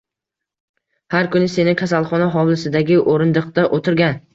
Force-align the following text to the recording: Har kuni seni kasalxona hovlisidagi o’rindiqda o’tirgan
Har 1.15 1.29
kuni 1.37 1.51
seni 1.57 1.77
kasalxona 1.85 2.33
hovlisidagi 2.39 3.03
o’rindiqda 3.15 3.73
o’tirgan 3.77 4.25